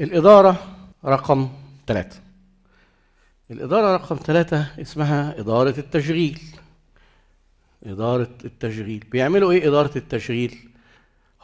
الإدارة 0.00 0.62
رقم 1.04 1.48
ثلاثة. 1.86 2.16
الإدارة 3.50 3.94
رقم 3.94 4.16
ثلاثة 4.16 4.66
اسمها 4.80 5.40
إدارة 5.40 5.74
التشغيل. 5.78 6.38
إدارة 7.86 8.30
التشغيل. 8.44 9.04
بيعملوا 9.12 9.52
إيه 9.52 9.68
إدارة 9.68 9.98
التشغيل؟ 9.98 10.58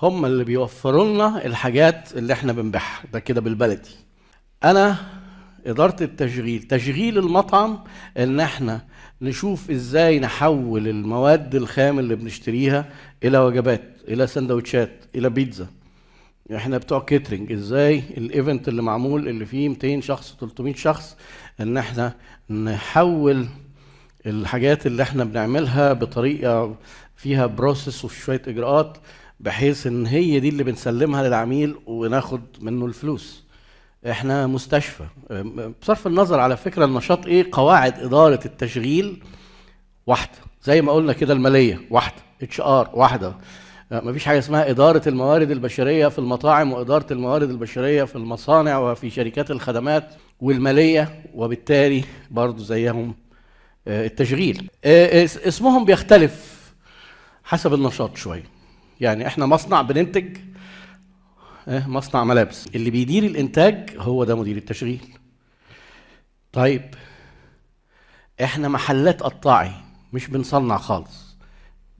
هم 0.03 0.25
اللي 0.25 0.45
بيوفروا 0.45 1.15
لنا 1.15 1.47
الحاجات 1.47 2.13
اللي 2.17 2.33
إحنا 2.33 2.53
بنبيعها. 2.53 3.03
ده 3.13 3.19
كده 3.21 3.41
بالبلدي. 3.41 3.91
أنا 4.65 4.97
إدارة 5.67 6.03
التشغيل 6.03 6.63
تشغيل 6.63 7.19
المطعم 7.19 7.85
إن 8.19 8.41
إحنا 8.41 8.85
نشوف 9.23 9.71
إزاي 9.71 10.19
نحول 10.21 10.89
المواد 10.89 11.55
الخام 11.55 11.99
اللي 11.99 12.15
بنشتريها 12.15 12.91
إلى 13.25 13.39
وجبات 13.39 13.83
إلى 14.09 14.27
سندوتشات 14.27 14.91
إلى 15.15 15.31
بيتزا. 15.31 15.67
إحنا 16.57 16.79
بتوع 16.79 17.01
catering 17.01 17.53
إزاي؟ 17.53 17.99
ال 18.17 18.26
event 18.26 18.69
اللي 18.69 18.83
معمول 18.83 19.29
اللي 19.29 19.47
فيه 19.47 19.69
200 19.69 20.01
شخص 20.01 20.37
300 20.41 20.75
شخص 20.75 21.17
ان 21.61 21.77
إحنا 21.77 22.15
نحول 22.51 23.47
الحاجات 24.27 24.87
اللي 24.87 25.03
إحنا 25.03 25.25
بنعملها 25.25 25.93
بطريقة 25.93 26.77
فيها 27.17 27.47
process 27.47 28.05
وشويه 28.05 28.43
إجراءات 28.49 28.99
بحيث 29.41 29.87
إن 29.87 30.07
هي 30.07 30.41
دي 30.41 30.49
اللي 30.49 30.65
بنسلمها 30.65 31.23
للعميل 31.29 31.77
وناخد 31.87 32.41
منه 32.61 32.87
الفلوس. 32.87 33.45
إحنا 34.11 34.47
مستشفى. 34.47 35.05
بصرف 35.83 36.07
النظر 36.07 36.41
على 36.41 36.57
فكرة 36.57 36.85
النشاط 36.85 37.27
إيه؟ 37.27 37.47
قواعد 37.53 37.99
إدارة 38.01 38.41
التشغيل 38.45 39.23
واحدة. 40.07 40.39
زي 40.63 40.83
ما 40.83 40.93
قلنا 40.93 41.13
كده 41.13 41.35
المالية 41.35 41.81
واحدة. 41.91 42.23
HR 42.43 42.91
واحدة. 42.95 43.35
ما 43.91 44.13
فيش 44.13 44.25
حاجة 44.25 44.39
اسمها 44.39 44.71
إدارة 44.71 45.09
الموارد 45.09 45.51
البشرية 45.51 46.09
في 46.09 46.19
المطاعم 46.19 46.73
وإدارة 46.73 47.13
الموارد 47.13 47.51
البشرية 47.51 48.05
في 48.05 48.17
المصانع 48.17 48.79
وفي 48.79 49.11
شركات 49.11 49.51
الخدمات 49.51 50.15
والمالية 50.41 51.23
وبالتالي 51.35 52.05
برضو 52.31 52.63
زيهم 52.63 53.15
التشغيل. 53.87 54.71
اسمهم 54.85 55.85
بيختلف 55.85 56.61
حسب 57.45 57.75
النشاط 57.75 58.17
شوية. 58.17 58.45
يعني 59.01 59.27
إحنا 59.27 59.47
مصنع 59.47 59.83
بننتج 59.83 60.37
مصنع 61.69 62.25
ملابس. 62.25 62.67
اللي 62.75 62.91
بيدير 62.91 63.25
الإنتاج 63.25 63.91
هو 63.99 64.25
ده 64.25 64.35
مدير 64.37 64.57
التشغيل. 64.57 65.01
طيب 66.53 66.95
إحنا 68.43 68.69
محلات 68.69 69.23
قطاعي 69.23 69.73
مش 70.13 70.27
بنصنع 70.27 70.77
خالص. 70.77 71.30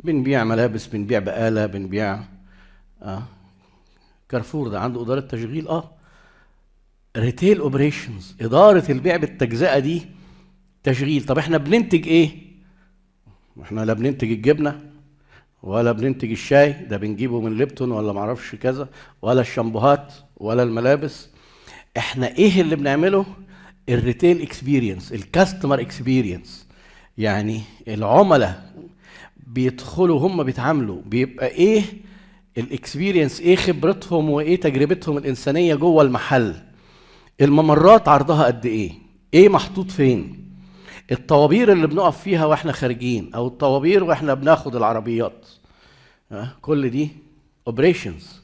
بنبيع 0.05 0.45
ملابس 0.45 0.87
بنبيع 0.87 1.19
بقالة 1.19 1.67
بنبيع 1.67 2.21
آه. 3.03 3.23
كارفور 4.29 4.69
ده 4.69 4.81
عنده 4.81 5.03
إدارة 5.03 5.21
تشغيل 5.21 5.69
آه 5.69 5.91
retail 7.17 7.59
operations 7.59 8.35
إدارة 8.41 8.93
البيع 8.93 9.17
بالتجزئة 9.17 9.79
دي 9.79 10.03
تشغيل 10.83 11.25
طب 11.27 11.39
إحنا 11.39 11.57
بننتج 11.57 12.09
إيه؟ 12.09 12.31
إحنا 13.63 13.81
لا 13.85 13.93
بننتج 13.93 14.31
الجبنة 14.31 14.81
ولا 15.63 15.93
بننتج 15.93 16.31
الشاي 16.31 16.73
ده 16.73 16.97
بنجيبه 16.97 17.41
من 17.41 17.57
ليبتون 17.59 17.93
ولا 17.93 18.13
معرفش 18.13 18.55
كذا 18.55 18.89
ولا 19.23 19.41
الشامبوهات 19.41 20.13
ولا 20.37 20.63
الملابس 20.63 21.29
إحنا 21.97 22.27
إيه 22.37 22.61
اللي 22.61 22.77
بنعمله؟ 22.77 23.27
ال 23.89 23.97
retail 23.97 24.43
experience 24.43 25.13
ال 25.13 25.20
customer 25.20 25.81
experience 25.81 26.67
يعني 27.19 27.63
العملاء 27.89 28.71
بيدخلوا 29.53 30.21
هم 30.21 30.43
بيتعاملوا. 30.43 31.01
بيبقى 31.07 31.47
إيه 31.47 31.83
ال 32.59 32.66
experience 32.66 33.41
إيه 33.41 33.57
خبرتهم 33.57 34.31
وإيه 34.31 34.61
تجربتهم 34.61 35.19
الإنسانية 35.19 35.75
جوه 35.75 36.03
المحل. 36.03 36.55
الممرات 37.41 38.09
عرضها 38.09 38.45
قد 38.45 38.67
إيه؟ 38.67 38.93
إيه 39.35 39.49
محطوط 39.49 39.91
فين؟ 39.91 40.51
الطوابير 41.13 41.73
اللي 41.73 41.87
بنقف 41.87 42.21
فيها 42.23 42.47
وإحنا 42.47 42.73
خارجين 42.73 43.35
أو 43.35 43.47
الطوابير 43.47 44.05
وإحنا 44.05 44.35
بناخد 44.35 44.77
العربيات؟ 44.77 45.47
كل 46.63 46.91
دي 46.91 47.09
اوبريشنز 47.67 48.41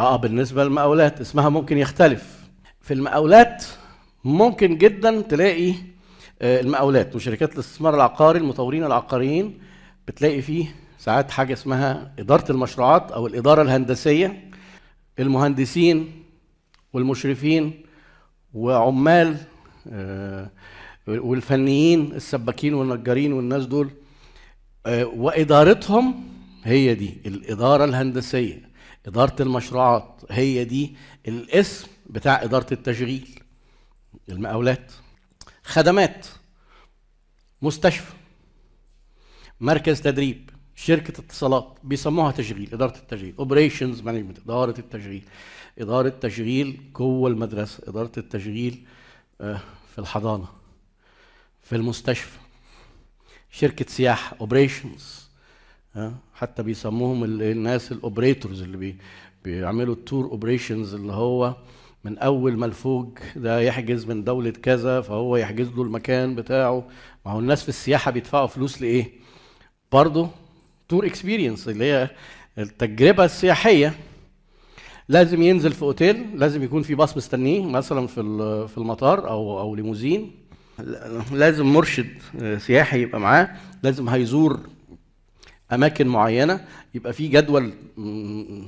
آه 0.00 0.16
بالنسبة 0.16 0.64
للمقاولات 0.64 1.20
اسمها 1.20 1.48
ممكن 1.48 1.78
يختلف. 1.78 2.40
في 2.80 2.94
المقاولات 2.94 3.64
ممكن 4.24 4.78
جدا 4.78 5.20
تلاقي 5.20 5.74
آه 6.42 6.60
المقاولات 6.60 7.16
وشركات 7.16 7.54
الاستثمار 7.54 7.94
العقاري 7.94 8.38
المطورين 8.38 8.84
العقاريين 8.84 9.58
بتلاقي 10.08 10.42
فيه 10.42 10.74
ساعات 10.98 11.30
حاجة 11.30 11.52
اسمها 11.52 12.14
إدارة 12.18 12.52
المشروعات 12.52 13.12
أو 13.12 13.26
الإدارة 13.26 13.62
الهندسية. 13.62 14.50
المهندسين 15.18 16.24
والمشرفين 16.92 17.82
وعمال 18.54 19.36
والفنيين 21.08 22.12
السباكين 22.12 22.74
والنجارين 22.74 23.32
والناس 23.32 23.66
دول 23.66 23.90
وإدارتهم 24.86 26.28
هي 26.64 26.94
دي 26.94 27.20
الإدارة 27.26 27.84
الهندسية 27.84 28.70
إدارة 29.06 29.42
المشروعات 29.42 30.20
هي 30.30 30.64
دي 30.64 30.96
الاسم 31.28 31.86
بتاع 32.10 32.42
إدارة 32.42 32.66
التشغيل 32.74 33.40
المقاولات. 34.28 34.92
خدمات 35.64 36.26
مستشفى. 37.62 38.12
مركز 39.60 40.00
تدريب 40.00 40.50
شركة 40.74 41.20
اتصالات 41.20 41.78
بيسموها 41.84 42.32
تشغيل 42.32 42.68
إدارة 42.72 42.96
التشغيل 42.96 43.34
operations 43.38 44.00
management 44.02 44.38
إدارة 44.38 44.74
التشغيل. 44.78 45.22
إدارة 45.78 46.08
تشغيل 46.08 46.80
جوه 46.96 47.30
المدرسة 47.30 47.82
إدارة 47.88 48.12
التشغيل 48.18 48.84
في 49.38 49.98
الحضانة 49.98 50.46
في 51.62 51.76
المستشفى. 51.76 52.38
شركة 53.50 53.84
سياحة 53.88 54.36
operations 54.40 55.28
حتى 56.34 56.62
بيسموهم 56.62 57.24
الناس 57.24 57.92
ال 57.92 57.99
operators 57.99 58.62
اللي 58.62 58.76
بي 58.76 58.96
بيعملوا 59.44 59.94
ال 59.94 60.00
tour 60.00 60.24
operations 60.24 60.94
اللي 60.94 61.12
هو 61.12 61.56
من 62.04 62.18
أول 62.18 62.56
ما 62.56 62.66
الفوج 62.66 63.18
ده 63.36 63.60
يحجز 63.60 64.04
من 64.04 64.24
دولة 64.24 64.50
كذا 64.50 65.00
فهو 65.00 65.36
يحجز 65.36 65.68
له 65.68 65.82
المكان 65.82 66.34
بتاعه. 66.34 66.88
ما 67.26 67.32
هو 67.32 67.38
الناس 67.38 67.62
في 67.62 67.68
السياحة 67.68 68.10
بيدفعوا 68.10 68.46
فلوس 68.46 68.82
لإيه؟ 68.82 69.19
برضه 69.92 70.28
tour 70.88 71.06
experience 71.06 71.68
اللي 71.68 71.84
هي 71.84 72.10
التجربة 72.58 73.24
السياحية. 73.24 73.94
لازم 75.08 75.42
ينزل 75.42 75.72
في 75.72 75.82
أوتيل 75.82 76.26
لازم 76.34 76.62
يكون 76.62 76.82
في 76.82 76.94
باص 76.94 77.16
مستنيه 77.16 77.66
مثلا 77.66 78.06
في 78.06 78.22
في 78.68 78.78
المطار 78.78 79.28
أو 79.28 79.60
أو 79.60 79.74
ليموزين. 79.74 80.30
لازم 81.32 81.66
مرشد 81.66 82.08
سياحي 82.58 83.02
يبقى 83.02 83.20
معاه. 83.20 83.56
لازم 83.82 84.08
هيزور 84.08 84.60
أماكن 85.72 86.06
معينة. 86.06 86.64
يبقى 86.94 87.12
في 87.12 87.28
جدول 87.28 87.72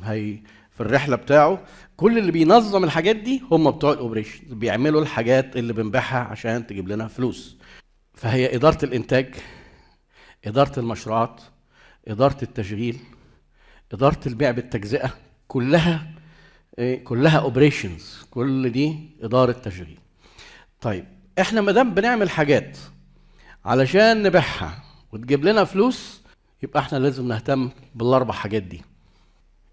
هي 0.03 0.37
في 0.71 0.81
الرحلة 0.81 1.17
بتاعه. 1.17 1.63
كل 1.97 2.19
اللي 2.19 2.33
بينظم 2.33 2.85
الحاجات 2.85 3.17
دي 3.17 3.43
هم 3.51 3.71
بتوع 3.71 3.93
الأوبريشن. 3.93 4.41
بيعملوا 4.51 5.03
الحاجات 5.03 5.57
اللي 5.57 5.73
بنبيعها 5.73 6.19
عشان 6.19 6.67
تجيب 6.67 6.89
لنا 6.89 7.09
فلوس. 7.09 7.57
فهي 8.15 8.55
إدارة 8.55 8.85
الإنتاج 8.85 9.35
إدارة 10.45 10.81
المشروعات 10.81 11.41
إدارة 12.09 12.37
التشغيل 12.43 12.99
إدارة 13.93 14.21
البيع 14.27 14.51
بالتجزئة 14.51 15.15
كلها 15.49 16.13
كلها 17.05 17.39
operations 17.39 18.27
كل 18.31 18.71
دي 18.73 19.11
إدارة 19.23 19.53
تشغيل. 19.53 19.99
طيب 20.81 21.05
إحنا 21.41 21.61
ما 21.61 21.73
دام 21.73 21.95
بنعمل 21.95 22.31
حاجات 22.31 22.79
علشان 23.65 24.23
نبيعها 24.23 24.83
وتجيب 25.13 25.45
لنا 25.45 25.65
فلوس 25.65 26.21
يبقى 26.63 26.81
إحنا 26.81 26.99
لازم 26.99 27.29
نهتم 27.29 27.71
بالأربع 27.95 28.35
حاجات 28.35 28.63
دي. 28.63 28.83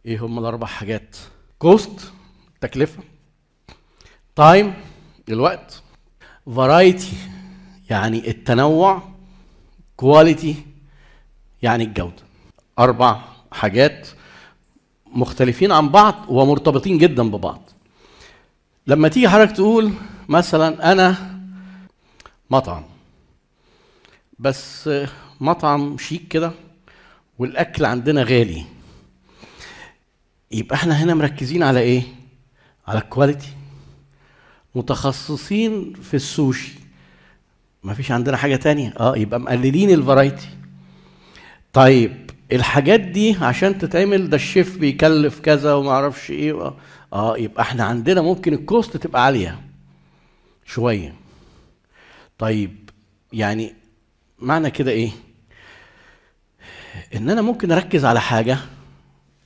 إيه 0.06 0.26
هم 0.26 0.40
الأربع 0.40 0.68
حاجات؟ 0.68 1.18
cost 1.60 2.12
التكلفه 2.56 3.04
time 4.36 4.74
الوقت 5.30 5.84
variety 6.46 7.14
يعني 7.90 8.30
التنوع 8.30 9.09
quality 10.00 10.56
يعني 11.62 11.84
الجودة. 11.84 12.24
أربع 12.80 13.22
حاجات 13.52 14.08
مختلفين 15.08 15.72
عن 15.72 15.90
بعض 15.90 16.16
ومرتبطين 16.30 16.98
جدا 16.98 17.24
ببعض. 17.24 17.62
لما 18.88 19.08
تيجي 19.08 19.30
حضرتك 19.30 19.56
تقول 19.56 19.94
مثلا 20.30 20.92
أنا 20.92 21.40
مطعم 22.50 22.84
بس 24.40 24.90
مطعم 25.42 25.98
شيك 25.98 26.28
كده 26.28 26.52
والأكل 27.40 27.86
عندنا 27.86 28.24
غالي 28.24 28.66
يبقى 30.52 30.76
إحنا 30.76 31.04
هنا 31.04 31.14
مركزين 31.14 31.64
على 31.64 31.80
إيه؟ 31.80 32.04
على 32.88 33.00
الكواليتي 33.00 33.54
متخصصين 34.76 35.94
في 35.94 36.14
السوشي. 36.14 36.89
ما 37.84 37.94
فيش 37.94 38.12
عندنا 38.12 38.38
حاجة 38.38 38.56
تانية. 38.56 38.94
آه 39.00 39.18
يبقى 39.18 39.40
مقللين 39.40 39.90
ال 39.92 39.98
variety. 39.98 40.50
طيب 41.74 42.30
الحاجات 42.52 43.00
دي 43.00 43.36
عشان 43.42 43.78
تتعمل 43.78 44.30
ده 44.30 44.36
الشيف 44.36 44.78
بيكلف 44.78 45.40
كذا 45.40 45.74
وما 45.74 45.92
أعرفش 45.92 46.32
إيه 46.32 46.74
آه 47.14 47.38
يبقى 47.38 47.62
إحنا 47.62 47.84
عندنا 47.84 48.22
ممكن 48.22 48.54
ال 48.54 48.62
cost 48.62 48.98
تبقى 48.98 49.26
عالية 49.26 49.60
شوية. 50.66 51.14
طيب 52.38 52.90
يعني 53.34 53.74
معنى 54.40 54.72
كده 54.72 54.92
إيه؟ 54.92 55.12
إن 57.16 57.30
أنا 57.30 57.42
ممكن 57.42 57.72
أركز 57.72 58.06
على 58.06 58.22
حاجة 58.22 58.58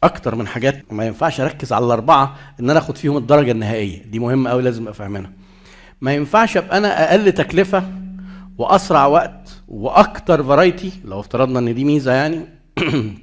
أكتر 0.03 0.35
من 0.35 0.47
حاجات 0.47 0.93
ما 0.93 1.05
ينفعش 1.05 1.41
أركز 1.41 1.73
على 1.73 1.85
الأربعة 1.85 2.35
إن 2.59 2.69
أنا 2.69 2.79
آخد 2.79 2.97
فيهم 2.97 3.17
الدرجة 3.17 3.51
النهائية. 3.51 4.03
دي 4.03 4.19
مهمة 4.19 4.49
قوي 4.49 4.61
لازم 4.63 4.87
افهمها 4.87 5.31
ما 6.01 6.13
ينفعش 6.13 6.57
أبقى 6.57 6.77
أنا 6.77 7.09
أقل 7.09 7.31
تكلفة 7.31 7.83
وأسرع 8.57 9.05
وقت 9.05 9.49
وأكتر 9.67 10.43
فرايتي 10.43 10.91
لو 11.05 11.19
افترضنا 11.19 11.59
إن 11.59 11.75
دي 11.75 11.83
ميزة 11.83 12.11
يعني. 12.11 12.45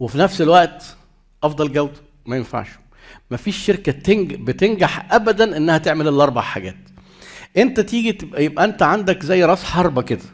وفي 0.00 0.18
نفس 0.18 0.40
الوقت 0.40 0.96
أفضل 1.42 1.72
جودة 1.72 2.00
ما 2.26 2.36
ينفعش. 2.36 2.68
ما 3.30 3.36
فيش 3.36 3.56
شركة 3.56 3.92
تنج 3.92 4.34
بتنجح 4.34 5.14
ابدا 5.14 5.56
إنها 5.56 5.78
تعمل 5.78 6.08
الأربع 6.08 6.40
حاجات. 6.40 6.76
أنت 7.56 7.80
تيجي 7.80 8.12
تبقى 8.12 8.44
يبقى 8.44 8.64
أنت 8.64 8.82
عندك 8.82 9.22
زي 9.22 9.44
رأس 9.44 9.64
حربة 9.64 10.02
كده. 10.02 10.24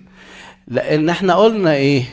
لأن 0.68 1.08
إحنا 1.08 1.34
قلنا 1.34 1.74
إيه؟ 1.74 2.04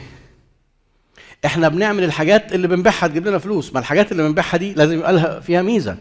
إحنا 1.45 1.67
بنعمل 1.67 2.03
الحاجات 2.03 2.53
اللي 2.53 2.67
بنبيعها 2.67 3.07
تجيب 3.07 3.27
لنا 3.27 3.37
فلوس. 3.37 3.73
ما 3.73 3.79
الحاجات 3.79 4.11
اللي 4.11 4.23
بنبيعها 4.23 4.57
دي 4.57 4.73
لازم 4.73 4.93
يبقى 4.97 5.13
لها 5.13 5.39
فيها 5.39 5.61
ميزة. 5.61 5.97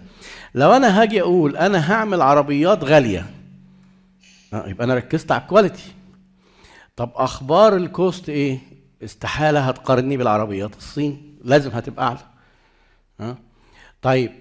لو 0.55 0.73
أنا 0.73 1.03
هاجي 1.03 1.21
أقول 1.21 1.57
أنا 1.57 1.93
هعمل 1.93 2.23
عربيات 2.23 2.85
غالية 2.85 3.40
آه، 4.53 4.69
يبقى 4.69 4.85
أنا 4.85 4.95
ركزت 4.95 5.33
على 5.33 5.43
ال 5.43 5.49
quality 5.49 5.93
طب 6.97 7.11
أخبار 7.15 7.77
ال 7.77 7.87
cost 7.87 8.29
إيه؟ 8.29 8.59
استحالة 9.05 9.61
هتقارني 9.61 10.17
بالعربيات. 10.17 10.77
الصين 10.77 11.39
لازم 11.45 11.71
هتبقى 11.71 12.07
أعلى. 12.07 12.19
ها 13.21 13.37
طيب 14.03 14.33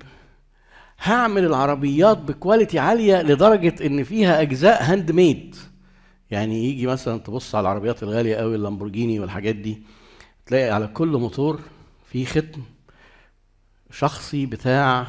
هعمل 1.03 1.45
العربيات 1.45 2.17
ب 2.17 2.25
quality 2.25 2.79
عالية 2.79 3.21
لدرجة 3.21 3.85
إن 3.85 4.03
فيها 4.03 4.41
أجزاء 4.41 4.83
hand 4.83 5.11
made 5.11 5.55
يعني 6.31 6.69
يجي 6.69 6.87
مثلا 6.87 7.19
تبص 7.19 7.55
على 7.55 7.61
العربيات 7.61 8.03
الغالية 8.03 8.35
قوي 8.35 8.55
اللامبورجيني 8.55 9.19
والحاجات 9.19 9.55
دي 9.55 9.81
تلاقي 10.45 10.69
على 10.69 10.87
كل 10.87 11.07
موتور 11.07 11.59
في 12.11 12.25
ختم 12.25 12.61
شخصي 13.91 14.45
بتاع 14.45 15.07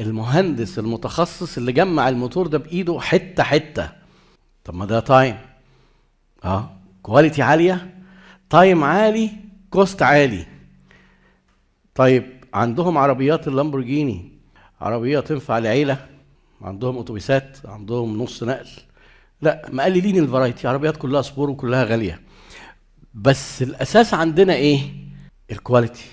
المهندس 0.00 0.78
المتخصص 0.78 1.56
اللي 1.56 1.72
جمع 1.72 2.08
الموتور 2.08 2.46
ده 2.46 2.58
بإيده 2.58 3.00
حتة 3.00 3.42
حتة. 3.42 4.03
طب 4.64 4.74
ما 4.74 4.86
ده 4.86 5.00
time 5.00 5.36
آه. 6.44 6.70
quality 7.02 7.42
عالية. 7.42 7.94
time 8.50 8.84
عالي 8.84 9.30
cost 9.70 10.02
عالي. 10.02 10.46
طيب 11.94 12.44
عندهم 12.54 12.98
عربيات 12.98 13.48
اللامبورجيني. 13.48 14.32
عربية 14.80 15.20
تنفع 15.20 15.58
لعيلة. 15.58 16.06
عندهم 16.62 16.98
أتوبيسات. 16.98 17.58
عندهم 17.64 18.22
نص 18.22 18.42
نقل. 18.42 18.68
لا 19.42 19.68
مقللين 19.72 20.18
ال 20.18 20.24
variety 20.24 20.68
عربيات 20.68 20.96
كلها 20.96 21.22
sport 21.22 21.50
وكلها 21.50 21.84
غالية. 21.84 22.20
بس 23.14 23.62
الأساس 23.62 24.14
عندنا 24.14 24.54
إيه؟ 24.54 24.80
ال 25.50 25.57
quality 25.57 26.04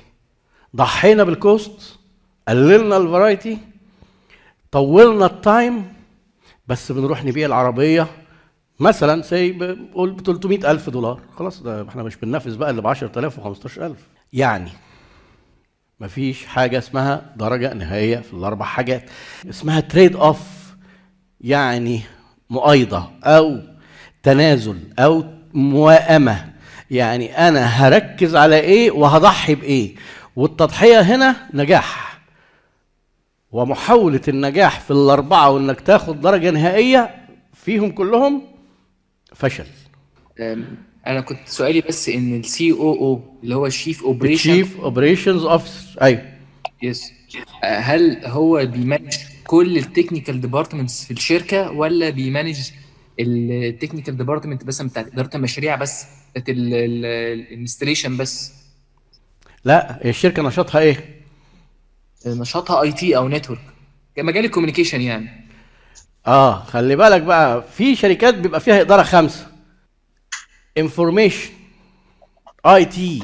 ضحينا 0.76 1.24
بال 1.24 1.49
cost 1.49 2.00
قللنا 2.48 2.98
ال 2.98 3.05
variety 3.05 3.58
طولنا 4.72 5.26
ال 5.26 5.39
time 5.39 5.94
بس 6.68 6.92
بنروح 6.92 7.26
نبيع 7.26 7.46
العربية 7.48 8.08
مثلا 8.82 9.22
سي 9.22 9.52
بقول 9.52 10.12
ب 10.12 10.22
300 10.22 10.72
ألف 10.72 10.90
دولار. 10.90 11.20
خلاص 11.38 11.62
ده 11.64 11.88
إحنا 11.90 12.04
مش 12.04 12.16
بننافس 12.16 12.56
بقى 12.56 12.70
اللي 12.70 12.82
ب 12.82 12.88
10000 12.88 13.40
و 13.40 13.42
15000 13.44 13.98
يعني 14.34 14.72
مفيش 16.00 16.46
حاجة 16.46 16.78
اسمها 16.78 17.34
درجة 17.36 17.74
نهائية 17.74 18.18
في 18.18 18.34
الأربع 18.34 18.66
حاجات. 18.66 19.10
اسمها 19.50 19.80
trade 19.80 20.16
off 20.16 20.40
يعني 21.42 22.02
مؤايضة 22.50 23.10
أو 23.24 23.60
تنازل 24.24 24.80
أو 25.00 25.24
موائمة. 25.54 26.52
يعني 26.92 27.48
أنا 27.48 27.66
هركز 27.66 28.36
على 28.36 28.60
إيه 28.60 28.92
وهضحي 28.92 29.56
بإيه. 29.56 29.96
والتضحية 30.36 31.00
هنا 31.02 31.36
نجاح. 31.54 32.20
ومحاولة 33.52 34.22
النجاح 34.28 34.80
في 34.80 34.92
الأربعة 34.92 35.50
وإنك 35.50 35.82
تاخد 35.82 36.22
درجة 36.22 36.50
نهائية 36.52 37.16
فيهم 37.54 37.92
كلهم 37.92 38.51
فشل. 39.36 39.66
أنا 41.08 41.22
كنت 41.22 41.40
سؤالي 41.46 41.82
بس 41.82 42.10
إن 42.10 42.40
ال 42.40 42.72
COO 42.72 43.22
اللي 43.44 43.56
هو 43.56 43.66
ال 43.66 43.72
chief 43.72 44.04
operation 44.04 44.52
chief 44.52 44.80
operations 44.80 45.44
officer 45.44 46.02
أيوه. 46.02 46.32
yes 46.84 47.12
هل 47.64 48.26
هو 48.26 48.66
بي 48.66 48.78
manage 48.78 49.14
كل 49.48 49.78
ال 49.78 49.84
technical 49.84 50.42
departments 50.42 51.06
في 51.06 51.12
الشركة 51.12 51.72
ولا 51.72 52.10
بي 52.10 52.25
manage 52.25 52.72
ال 53.20 53.30
technical 53.30 54.18
department 54.18 54.64
بس 54.64 54.82
بتاعت 54.82 55.08
إدارة 55.08 55.30
المشاريع 55.36 55.76
بس 55.76 56.06
بتاعت 56.32 56.50
ال 56.50 56.63
installation 56.63 58.18
بس؟ 58.18 58.54
لا 59.66 60.00
هي 60.02 60.10
الشركة 60.10 60.44
نشاطها 60.44 60.82
إيه؟ 60.82 61.22
نشاطها 62.26 62.82
IT 62.82 63.18
أو 63.18 63.30
network 63.30 63.62
مجال 64.18 64.46
ال 64.46 64.50
communication 64.50 65.02
يعني. 65.02 65.51
آه 66.28 66.64
خلي 66.64 66.96
بالك 66.96 67.22
بقى 67.22 67.64
في 67.78 67.96
شركات 67.96 68.34
بيبقى 68.36 68.60
فيها 68.60 68.82
إدارة 68.82 69.04
خمسه 69.04 69.48
information 70.78 71.50
IT 72.66 73.24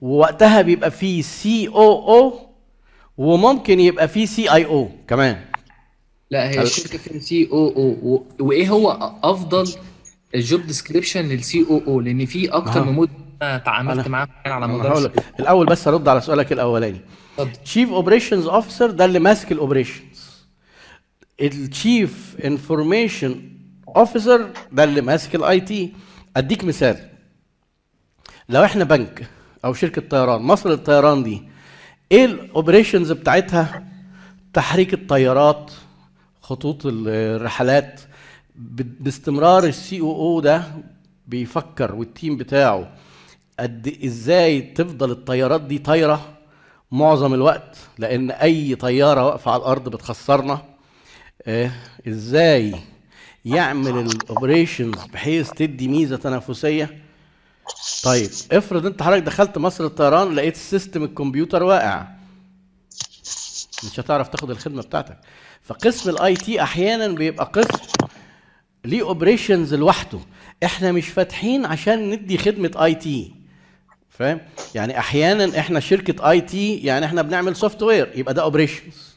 ووقتها 0.00 0.62
بيبقى 0.62 0.90
فيه 0.90 1.22
COO 1.22 2.38
وممكن 3.18 3.80
يبقى 3.80 4.08
فيه 4.08 4.26
CIO 4.26 4.88
كمان. 5.08 5.40
لا 6.30 6.50
هي 6.50 6.62
الشركة 6.62 6.98
فيها 6.98 7.18
COO 7.20 8.26
وإيه 8.40 8.68
هو 8.68 9.12
أفضل 9.22 9.68
ال 10.34 10.60
job 10.66 11.20
description 11.28 11.66
لل 11.70 11.82
COO 11.86 12.00
لأن 12.00 12.26
في 12.26 12.48
أكتر. 12.48 12.84
من 12.84 13.08
اتعاملت 13.42 14.04
أنا- 14.04 14.08
معاه 14.08 14.28
على 14.46 14.64
أنا 14.64 14.66
مدار. 14.66 15.12
الأول 15.40 15.66
بس 15.66 15.88
أرد 15.88 16.08
على 16.08 16.20
سؤالك 16.20 16.52
الأولاني. 16.52 17.00
chief 17.64 17.90
operations 17.90 18.46
officer 18.46 18.90
ده 18.90 19.04
اللي 19.04 19.18
ماسك 19.18 19.52
ال 19.52 19.57
operations 19.57 20.13
ال 21.40 21.56
chief 21.56 22.36
information 22.44 23.50
officer 23.96 24.50
ده 24.72 24.84
اللي 24.84 25.00
ماسك 25.00 25.34
ال 25.34 25.60
IT 25.60 25.92
أديك 26.36 26.64
مثال. 26.64 27.08
لو 28.48 28.64
إحنا 28.64 28.84
بنك 28.84 29.28
أو 29.64 29.74
شركة 29.74 30.02
طيران 30.08 30.42
مصر 30.42 30.70
للطيران 30.70 31.22
دي 31.22 31.42
إيه 32.12 32.24
ال 32.24 32.32
operations 32.32 33.12
بتاعتها؟ 33.12 33.84
تحريك 34.52 34.94
الطيارات 34.94 35.70
خطوط 36.40 36.82
الرحلات. 36.86 38.00
باستمرار 38.56 39.64
ال 39.64 40.00
COO 40.00 40.40
ده 40.40 40.64
بيفكر 41.26 41.94
وال 41.94 42.08
team 42.08 42.36
بتاعه 42.36 42.92
قد 43.60 43.96
إزاي 44.04 44.60
تفضل 44.60 45.10
الطيارات 45.10 45.60
دي 45.60 45.78
طايرة 45.78 46.34
معظم 46.92 47.34
الوقت 47.34 47.76
لأن 47.98 48.30
أي 48.30 48.74
طيارة 48.74 49.24
واقفة 49.26 49.50
على 49.50 49.60
الأرض 49.60 49.88
بتخسرنا. 49.88 50.73
إزاي 52.08 52.74
يعمل 53.44 53.98
ال 53.98 54.07
operations 54.07 54.94
بحيث 55.12 55.50
تدي 55.50 55.88
ميزة 55.88 56.16
تنافسية؟ 56.16 56.98
طيب 58.04 58.30
افرض 58.52 58.86
انت 58.86 59.02
حضرتك 59.02 59.22
دخلت 59.22 59.58
مصر 59.58 59.84
الطيران 59.84 60.34
لقيت 60.34 60.54
ال 60.54 60.61
system 60.61 61.04
الكمبيوتر 61.04 61.62
واقع. 61.62 62.06
مش 63.84 64.00
هتعرف 64.00 64.28
تاخد 64.28 64.50
الخدمة 64.50 64.82
بتاعتك. 64.82 65.18
فقسم 65.62 66.10
ال 66.10 66.34
IT 66.34 66.62
أحيانا 66.62 67.08
بيبقى 67.08 67.50
قسم 67.54 67.78
ليه 68.84 69.02
operations 69.02 69.74
لوحده. 69.74 70.18
إحنا 70.64 70.92
مش 70.92 71.08
فاتحين 71.08 71.66
عشان 71.66 72.10
ندي 72.10 72.38
خدمة 72.38 72.70
IT 72.84 73.34
فاهم؟ 74.10 74.40
يعني 74.74 74.98
أحيانا 74.98 75.58
إحنا 75.58 75.80
شركة 75.80 76.30
IT 76.30 76.76
يعني 76.76 77.06
إحنا 77.06 77.22
بنعمل 77.22 77.56
software 77.56 78.12
يبقى 78.14 78.34
ده 78.34 78.42
operations 78.42 79.13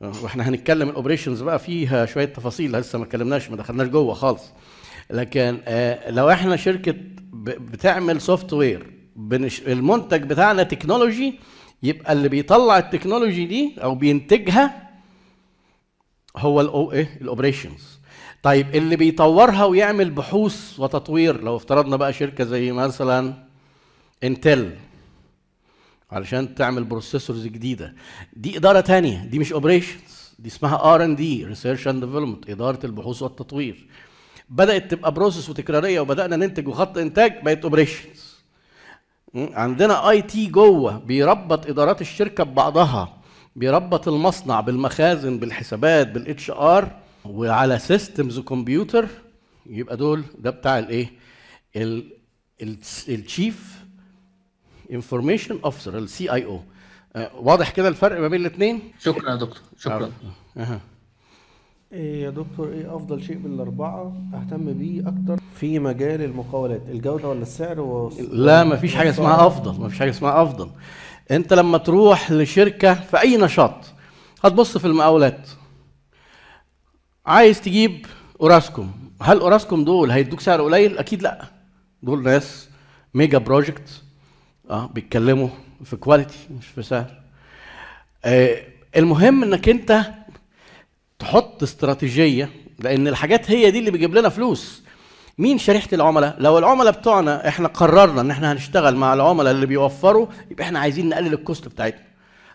وإحنا 0.00 0.48
هنتكلم 0.48 0.88
ال 0.88 0.93
operations 0.93 1.42
بقى 1.42 1.58
فيها 1.58 2.06
شوية 2.06 2.24
تفاصيل 2.24 2.72
لسه 2.72 2.98
ما 2.98 3.04
اتكلمناش 3.04 3.50
ما 3.50 3.56
دخلناش 3.56 3.86
جوه 3.88 4.14
خالص. 4.14 4.42
لكن 5.10 5.58
آه، 5.66 6.10
لو 6.10 6.30
إحنا 6.30 6.56
شركة 6.56 6.94
بتعمل 7.32 8.20
software. 8.20 8.92
المنتج 9.66 10.22
بتاعنا 10.22 10.62
technology 10.62 11.34
يبقى 11.82 12.12
اللي 12.12 12.28
بيطلع 12.28 12.78
التكنولوجي 12.78 13.44
دي 13.46 13.74
أو 13.82 13.94
بينتجها 13.94 14.90
هو 16.36 16.60
ال 16.60 16.71
o- 16.71 16.92
إيه؟ 16.92 17.18
ال 17.20 17.27
operations 17.27 18.00
طيب 18.42 18.74
اللي 18.76 18.96
بيطورها 18.96 19.64
ويعمل 19.64 20.10
بحوث 20.10 20.80
وتطوير 20.80 21.40
لو 21.42 21.56
افترضنا 21.56 21.96
بقى 21.96 22.12
شركة 22.12 22.44
زي 22.44 22.72
مثلا 22.72 23.34
انتل 24.24 24.70
علشان 26.12 26.54
تعمل 26.54 26.84
processors 26.84 27.46
جديدة. 27.46 27.94
دي 28.36 28.56
إدارة 28.56 28.80
تانية 28.80 29.24
دي 29.24 29.38
مش 29.38 29.52
operations 29.52 30.34
دي 30.38 30.48
اسمها 30.48 30.94
R 30.94 31.04
and 31.04 31.16
D 31.16 31.44
research 31.44 31.88
and 31.88 32.04
development 32.04 32.50
إدارة 32.50 32.86
البحوث 32.86 33.22
والتطوير. 33.22 33.86
بدأت 34.48 34.90
تبقى 34.90 35.12
process 35.14 35.50
وتكرارية 35.50 36.00
وبدأنا 36.00 36.36
ننتج 36.36 36.68
وخط 36.68 36.98
إنتاج 36.98 37.44
بقت 37.44 37.62
operations 37.62 38.30
عندنا 39.34 40.10
IT 40.10 40.46
جوه 40.46 40.98
بيربط 40.98 41.66
إدارات 41.66 42.00
الشركة 42.00 42.44
ببعضها 42.44 43.16
بيربط 43.56 44.08
المصنع 44.08 44.60
بالمخازن 44.60 45.38
بالحسابات 45.38 46.08
بال 46.08 46.50
HR 46.50 46.90
وعلى 47.24 47.78
systems 47.78 48.38
وكمبيوتر 48.38 49.06
يبقى 49.66 49.96
دول 49.96 50.24
ده 50.38 50.50
بتاع 50.50 50.78
الإيه؟ 50.78 51.10
ال 53.08 53.79
chief 54.92 55.58
information 55.64 55.98
officer 55.98 56.32
ال 56.32 56.44
CIO 56.44 56.60
واضح 57.34 57.70
كده 57.70 57.88
الفرق 57.88 58.20
ما 58.20 58.28
بين 58.28 58.40
الاثنين 58.40 58.80
شكرا 58.98 59.30
يا 59.30 59.36
دكتور 59.36 59.62
شكرا. 59.78 60.10
أه. 60.56 60.80
إيه 61.92 62.22
يا 62.22 62.30
دكتور 62.30 62.68
إيه 62.72 62.96
أفضل 62.96 63.22
شيء 63.22 63.36
من 63.38 63.54
الاربعه 63.54 64.12
أهتم 64.34 64.72
بيه 64.72 65.00
أكتر 65.00 65.42
في 65.54 65.78
مجال 65.78 66.22
المقاولات 66.22 66.82
الجودة 66.88 67.28
ولا 67.28 67.42
السعر 67.42 67.80
و... 67.80 68.12
لا 68.32 68.64
ما 68.64 68.76
فيش 68.76 68.94
حاجة 68.94 69.10
اسمها 69.10 69.46
أفضل 69.46 69.80
ما 69.80 69.88
فيش 69.88 69.98
حاجة 69.98 70.10
اسمها 70.10 70.42
أفضل. 70.42 70.70
أنت 71.30 71.52
لما 71.52 71.78
تروح 71.78 72.30
لشركة 72.32 72.94
في 72.94 73.20
أي 73.20 73.36
نشاط 73.36 73.74
هتبص 74.44 74.78
في 74.78 74.84
المقاولات. 74.86 75.48
عايز 77.26 77.60
تجيب 77.60 78.06
أوراسكوم 78.40 78.92
هل 79.22 79.40
أوراسكوم 79.40 79.84
دول 79.84 80.10
هيدوك 80.10 80.40
سعر 80.40 80.62
قليل؟ 80.62 80.98
أكيد 80.98 81.22
لا. 81.22 81.44
دول 82.02 82.22
ناس 82.22 82.68
mega 83.14 83.38
project. 83.38 84.02
آه 84.70 84.86
بيتكلموا 84.94 85.48
في 85.84 85.96
quality 85.96 86.38
مش 86.58 86.66
في 86.66 86.82
سعر 86.82 87.06
آه 88.24 88.56
المهم 88.96 89.42
إنك 89.42 89.68
أنت 89.68 90.02
تحط 91.18 91.62
استراتيجية 91.62 92.50
لأن 92.78 93.08
الحاجات 93.08 93.50
هي 93.50 93.70
دي 93.70 93.78
اللي 93.78 93.90
بيجيب 93.90 94.14
لنا 94.14 94.28
فلوس. 94.28 94.82
مين 95.38 95.58
شريحة 95.58 95.88
العملاء؟ 95.92 96.36
لو 96.38 96.58
العملاء 96.58 96.92
بتوعنا 96.92 97.48
إحنا 97.48 97.68
قررنا 97.68 98.20
إن 98.20 98.30
إحنا 98.30 98.52
هنشتغل 98.52 98.96
مع 98.96 99.14
العملاء 99.14 99.52
اللي 99.52 99.66
بيوفروا 99.66 100.26
يبقى 100.50 100.64
إحنا 100.64 100.78
عايزين 100.78 101.08
نقلل 101.08 101.32
ال 101.32 101.39
cost 101.39 101.68
بتاعتنا. 101.68 102.02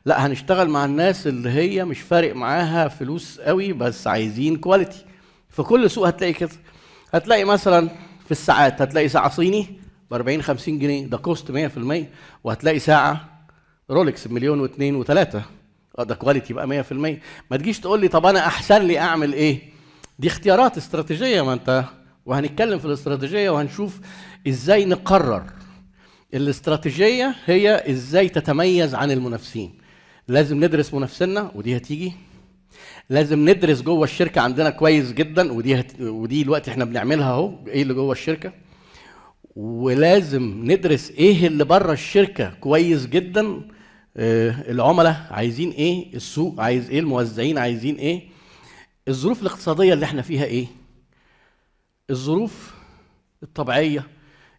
لا 0.06 0.26
هنشتغل 0.26 0.70
مع 0.70 0.86
الناس 0.86 1.28
اللي 1.28 1.50
هي 1.50 1.86
مش 1.86 2.00
فارق 2.02 2.36
معاها 2.36 2.88
فلوس 2.88 3.40
قوي 3.40 3.74
بس 3.74 4.08
عايزين 4.08 4.56
quality 4.56 5.06
في 5.50 5.64
كل 5.64 5.90
سوق 5.90 6.08
هتلاقي 6.08 6.34
كده. 6.34 6.50
هتلاقي 7.14 7.44
مثلا 7.44 7.90
في 8.26 8.32
الساعات 8.32 8.82
هتلاقي 8.82 9.10
ساعة 9.10 9.30
صيني 9.30 9.68
ب 10.12 10.14
40 10.14 10.42
50 10.42 10.80
جنيه. 10.80 11.06
ده 11.06 11.18
cost 11.18 11.52
100% 11.52 11.56
وهتلاقي 12.44 12.80
ساعة 12.80 13.30
رولكس 13.92 14.28
بمليون 14.28 14.60
واثنين 14.60 14.96
وثلاثه 14.96 15.44
آه 16.00 16.04
ده 16.04 16.16
quality 16.16 16.54
بقى 16.54 16.84
100% 16.84 16.94
ما 17.52 17.58
تجيش 17.58 17.80
تقول 17.80 18.02
لي 18.02 18.08
طب 18.08 18.26
أنا 18.26 18.40
أحسن 18.48 18.82
لي 18.82 19.00
أعمل 19.00 19.34
إيه؟ 19.34 19.60
دي 20.20 20.28
اختيارات 20.28 20.78
استراتيجية 20.78 21.42
ما 21.42 21.54
أنت. 21.54 21.84
وهنتكلم 22.26 22.80
في 22.80 22.86
الاستراتيجية 22.86 23.50
وهنشوف 23.50 24.00
إزاي 24.48 24.86
نقرر. 24.86 25.44
الاستراتيجية 26.34 27.36
هي 27.46 27.92
إزاي 27.92 28.30
تتميز 28.30 28.96
عن 28.96 29.12
المنافسين. 29.12 29.74
لازم 30.28 30.64
ندرس 30.66 30.94
منافسينا 30.94 31.52
ودي 31.56 31.78
هتيجي. 31.78 32.14
لازم 33.10 33.50
ندرس 33.50 33.82
جوه 33.82 34.04
الشركة 34.04 34.42
عندنا 34.42 34.70
كويس 34.70 35.12
جدا 35.12 35.52
ودي 35.52 35.80
هت... 35.80 36.02
ودي 36.02 36.44
دلوقتي 36.44 36.72
إحنا 36.72 36.86
بنعملها 36.86 37.32
أهو. 37.32 37.54
إيه 37.68 37.82
اللي 37.82 37.94
جوه 37.94 38.12
الشركة؟ 38.12 38.52
ولازم 39.56 40.62
ندرس 40.72 41.12
إيه 41.12 41.48
اللي 41.48 41.64
بره 41.66 41.94
الشركة 41.94 42.50
كويس 42.50 43.06
جدا. 43.06 43.62
آه 44.18 44.72
العملاء 44.72 45.28
عايزين 45.32 45.70
إيه 45.72 46.16
السوق 46.16 46.62
عايز 46.62 46.90
إيه 46.90 47.00
الموزعين 47.00 47.58
عايزين 47.58 47.96
إيه. 47.96 48.22
الظروف 49.08 49.42
الاقتصادية 49.42 49.94
اللي 49.94 50.06
إحنا 50.06 50.22
فيها 50.22 50.46
إيه. 50.46 50.68
الظروف 52.10 52.74
الطبيعية. 53.44 54.08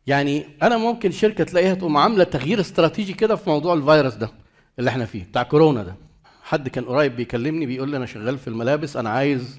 يعني 0.07 0.45
أنا 0.63 0.77
ممكن 0.77 1.11
شركة 1.11 1.45
تلاقيها 1.45 1.75
تقوم 1.75 1.97
عاملة 1.97 2.25
تغيير 2.25 2.61
استراتيجي 2.61 3.13
كده 3.13 3.37
في 3.37 3.51
موضوع 3.51 3.75
الفيروس 3.75 4.15
ده 4.15 4.31
اللي 4.79 4.91
إحنا 4.91 5.05
فيه 5.07 5.25
بتاع 5.25 5.43
كورونا 5.43 5.83
ده. 5.83 5.95
حد 6.43 6.69
كان 6.69 6.85
قريب 6.85 7.17
بيكلمني 7.17 7.67
بيقول 7.67 7.91
لي 7.91 7.97
أنا 7.97 8.07
شغال 8.07 8.39
في 8.39 8.49
الملابس 8.49 8.97
أنا 8.97 9.11
عايز 9.11 9.59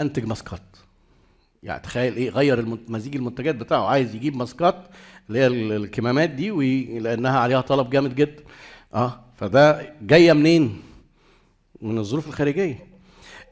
انتج 0.00 0.24
ماسكات. 0.24 0.62
يعني 1.66 1.82
تخيل 1.82 2.16
إيه 2.16 2.30
غير 2.30 2.78
مزيج 2.88 3.16
المنتجات 3.16 3.54
بتاعه. 3.54 3.86
عايز 3.86 4.14
يجيب 4.14 4.36
ماسكات 4.36 4.76
اللي 5.28 5.38
هي 5.38 5.46
الكمامات 5.46 6.30
دي 6.30 6.50
وي... 6.50 6.98
لأنها 6.98 7.38
عليها 7.38 7.60
طلب 7.60 7.90
جامد 7.90 8.14
جدا. 8.14 8.42
آه 8.94 9.20
فده 9.36 9.92
جاية 10.02 10.32
منين؟ 10.32 10.82
من 11.82 11.98
الظروف 11.98 12.28
الخارجية. 12.28 12.86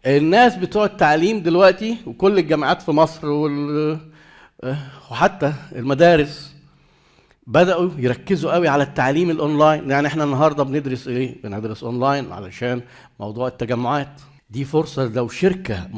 الناس 0.07 0.57
بتوع 0.57 0.85
التعليم 0.85 1.41
دلوقتي 1.41 1.97
وكل 2.07 2.39
الجامعات 2.39 2.83
في 2.83 2.91
مصر 2.91 3.27
وال... 3.27 3.99
وحتى 5.11 5.53
المدارس 5.73 6.55
بدأوا 7.47 7.91
يركزوا 7.99 8.53
قوي 8.53 8.69
على 8.69 8.83
التعليم 8.83 9.31
الأونلاين. 9.31 9.91
يعني 9.91 10.07
إحنا 10.07 10.25
النهارده 10.25 10.63
بندرس 10.63 11.09
إيه؟ 11.09 11.43
بندرس 11.43 11.85
أونلاين 11.85 12.33
علشان 12.33 12.83
موضوع 13.21 13.49
التجمعات. 13.49 14.21
دي 14.55 14.65
فرصة 14.65 15.05
لو 15.05 15.29
شركة. 15.29 15.89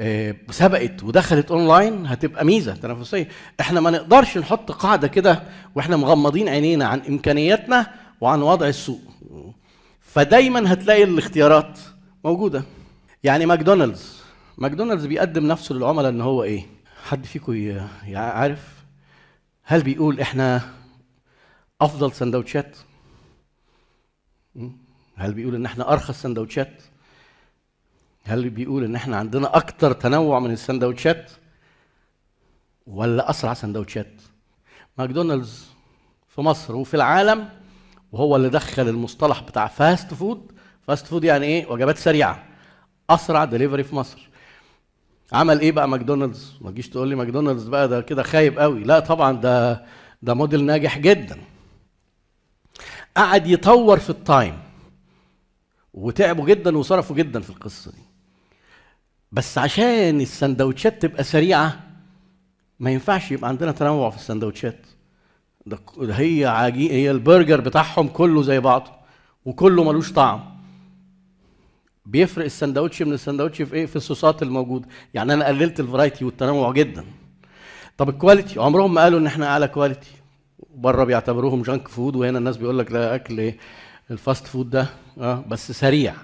آه 0.00 0.36
سبقت 0.50 1.02
ودخلت 1.02 1.50
أونلاين 1.50 2.06
هتبقى 2.06 2.44
ميزة 2.44 2.74
تنافسية. 2.74 3.28
إحنا 3.60 3.80
ما 3.80 3.90
نقدرش 3.90 4.38
نحط 4.38 4.72
قاعدة 4.72 5.08
كده 5.08 5.42
وإحنا 5.74 5.96
مغمضين 5.96 6.48
عينينا 6.48 6.86
عن 6.86 7.00
إمكانياتنا 7.00 7.94
وعن 8.20 8.42
وضع 8.42 8.66
السوق. 8.66 9.00
فدايما 10.00 10.72
هتلاقي 10.72 11.04
الاختيارات 11.04 11.78
موجودة. 12.24 12.62
يعني 13.24 13.46
ماكدونالدز. 13.46 14.20
ماكدونالدز 14.58 15.06
بيقدم 15.06 15.46
نفسه 15.46 15.74
للعملاء 15.74 16.10
إن 16.10 16.20
هو 16.20 16.42
إيه؟ 16.42 16.66
حد 17.04 17.24
فيكم 17.24 17.80
عارف؟ 18.14 18.74
هل 19.64 19.82
بيقول 19.82 20.20
إحنا 20.20 20.60
أفضل 21.80 22.12
سندوتشات؟ 22.12 22.76
هل 25.16 25.34
بيقول 25.34 25.54
إن 25.54 25.64
إحنا 25.66 25.92
أرخص 25.92 26.22
سندوتشات؟ 26.22 26.82
هل 28.30 28.50
بيقول 28.50 28.84
إن 28.84 28.94
إحنا 28.94 29.16
عندنا 29.16 29.56
أكتر 29.56 29.92
تنوع 29.92 30.38
من 30.40 30.50
السندوتشات؟ 30.50 31.30
ولا 32.86 33.30
أسرع 33.30 33.54
سندوتشات؟ 33.54 34.12
ماكدونالدز 34.98 35.66
في 36.28 36.40
مصر 36.40 36.76
وفي 36.76 36.94
العالم 36.94 37.48
وهو 38.12 38.36
اللي 38.36 38.48
دخل 38.48 38.88
المصطلح 38.88 39.42
بتاع 39.42 39.66
fast 39.66 40.14
food 40.14 40.52
fast 40.82 41.06
food 41.06 41.24
يعني 41.24 41.46
إيه؟ 41.46 41.66
وجبات 41.66 41.98
سريعة. 41.98 42.44
أسرع 43.10 43.44
دليفري 43.44 43.82
في 43.84 43.94
مصر. 43.94 44.28
عمل 45.32 45.60
إيه 45.60 45.72
بقى 45.72 45.88
ماكدونالدز؟ 45.88 46.54
ما 46.60 46.70
تجيش 46.70 46.88
تقول 46.88 47.08
لي 47.08 47.14
ماكدونالدز 47.14 47.68
بقى 47.68 47.88
ده 47.88 48.00
كده 48.00 48.22
خايب 48.22 48.58
قوي. 48.58 48.84
لا 48.84 49.00
طبعا 49.00 49.32
ده 49.32 49.84
ده 50.22 50.34
موديل 50.34 50.64
ناجح 50.64 50.98
جدا. 50.98 51.38
قعد 53.16 53.46
يطور 53.46 53.98
في 53.98 54.10
ال 54.10 54.20
time 54.20 54.58
وتعبوا 55.94 56.46
جدا 56.46 56.78
وصرفوا 56.78 57.16
جدا 57.16 57.40
في 57.40 57.50
القصة 57.50 57.90
دي. 57.90 58.09
بس 59.32 59.58
عشان 59.58 60.20
السندوتشات 60.20 61.02
تبقى 61.02 61.24
سريعة 61.24 61.80
ما 62.80 62.90
ينفعش 62.90 63.32
يبقى 63.32 63.48
عندنا 63.48 63.72
تنوع 63.72 64.10
في 64.10 64.16
السندوتشات. 64.16 64.86
ده 65.66 65.78
هي 66.14 66.92
هي 66.92 67.10
البرجر 67.10 67.60
بتاعهم 67.60 68.08
كله 68.08 68.42
زي 68.42 68.60
بعضه 68.60 68.90
وكله 69.44 69.84
ملوش 69.84 70.12
طعم. 70.12 70.40
بيفرق 72.06 72.44
السندوتش 72.44 73.02
من 73.02 73.12
السندوتش 73.12 73.62
في 73.62 73.74
إيه؟ 73.74 73.86
في 73.86 73.96
الصوصات 73.96 74.42
الموجودة. 74.42 74.88
يعني 75.14 75.34
أنا 75.34 75.46
قللت 75.46 75.80
ال 75.80 75.86
variety 75.86 76.24
والتنوع 76.24 76.72
جدا. 76.72 77.04
طب 77.98 78.08
ال 78.08 78.14
quality 78.14 78.60
عمرهم 78.60 78.94
ما 78.94 79.00
قالوا 79.02 79.18
إن 79.18 79.26
إحنا 79.26 79.46
أعلى 79.46 79.68
quality 79.68 80.10
بره 80.74 81.04
بيعتبروهم 81.04 81.62
junk 81.62 81.88
food 81.88 82.16
وهنا 82.16 82.38
الناس 82.38 82.56
بيقول 82.56 82.78
لك 82.78 82.92
لا 82.92 83.14
أكل 83.14 83.38
إيه؟ 83.40 83.56
ال 84.10 84.17
fast 84.17 84.46
food 84.46 84.70
ده 84.70 84.86
آه 85.20 85.44
بس 85.48 85.72
سريع. 85.72 86.14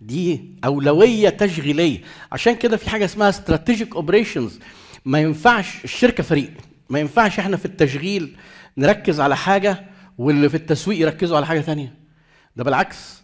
دي 0.00 0.40
أولوية 0.64 1.28
تشغيلية. 1.28 2.00
عشان 2.32 2.54
كده 2.56 2.76
في 2.76 2.90
حاجة 2.90 3.04
اسمها 3.04 3.28
strategic 3.28 3.96
operations 3.96 4.60
ما 5.04 5.20
ينفعش 5.20 5.84
الشركة 5.84 6.22
فريق. 6.22 6.50
ما 6.90 6.98
ينفعش 7.00 7.38
إحنا 7.38 7.56
في 7.56 7.64
التشغيل 7.64 8.36
نركز 8.78 9.20
على 9.20 9.36
حاجة 9.36 9.84
واللي 10.18 10.48
في 10.48 10.54
التسويق 10.54 11.00
يركزوا 11.00 11.36
على 11.36 11.46
حاجة 11.46 11.60
ثانية 11.60 11.94
ده 12.56 12.64
بالعكس. 12.64 13.22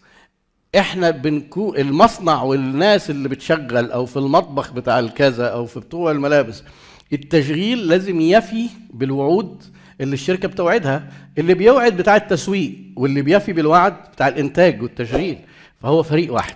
إحنا 0.79 1.11
بنكون 1.11 1.77
المصنع 1.79 2.43
والناس 2.43 3.11
اللي 3.11 3.29
بتشغل 3.29 3.91
أو 3.91 4.07
في 4.07 4.17
المطبخ 4.17 4.73
بتاع 4.73 4.99
الكذا 4.99 5.47
أو 5.47 5.67
في 5.67 5.81
بتوع 5.81 6.11
الملابس 6.11 6.63
التشغيل 7.13 7.87
لازم 7.89 8.21
يفي 8.21 8.69
بالوعود 8.91 9.65
اللي 10.01 10.15
الشركة 10.15 10.49
بتوعدها 10.49 11.13
اللي 11.39 11.55
بيوعد 11.55 11.97
بتاع 11.97 12.17
التسويق 12.17 12.73
واللي 12.97 13.23
بيفي 13.23 13.53
بالوعد 13.53 13.97
بتاع 14.13 14.29
الإنتاج 14.29 14.83
والتشغيل. 14.83 15.39
فهو 15.83 16.03
فريق 16.03 16.33
واحد. 16.33 16.55